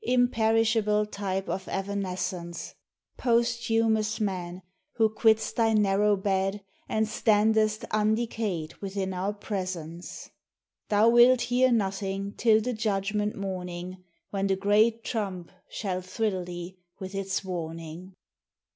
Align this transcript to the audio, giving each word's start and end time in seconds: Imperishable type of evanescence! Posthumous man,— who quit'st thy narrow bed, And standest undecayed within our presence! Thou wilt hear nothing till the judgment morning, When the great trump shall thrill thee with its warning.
Imperishable 0.03 1.05
type 1.05 1.47
of 1.47 1.67
evanescence! 1.67 2.73
Posthumous 3.17 4.19
man,— 4.19 4.63
who 4.95 5.07
quit'st 5.11 5.53
thy 5.55 5.73
narrow 5.73 6.15
bed, 6.15 6.61
And 6.89 7.07
standest 7.07 7.85
undecayed 7.91 8.73
within 8.81 9.13
our 9.13 9.31
presence! 9.31 10.31
Thou 10.89 11.09
wilt 11.09 11.41
hear 11.41 11.71
nothing 11.71 12.33
till 12.35 12.61
the 12.61 12.73
judgment 12.73 13.35
morning, 13.35 14.03
When 14.31 14.47
the 14.47 14.55
great 14.55 15.03
trump 15.03 15.51
shall 15.69 16.01
thrill 16.01 16.45
thee 16.45 16.79
with 16.97 17.13
its 17.13 17.43
warning. 17.43 18.15